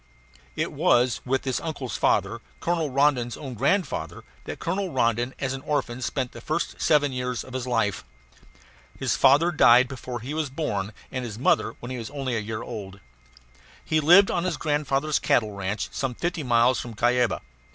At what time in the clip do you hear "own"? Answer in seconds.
3.37-3.53